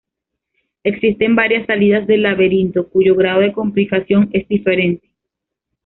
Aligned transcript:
Existen 0.83 1.35
varias 1.35 1.67
salidas 1.67 2.07
del 2.07 2.23
laberinto 2.23 2.89
cuyo 2.89 3.13
grado 3.13 3.41
de 3.41 3.53
complicación 3.53 4.31
es 4.33 4.47
diferente. 4.47 5.11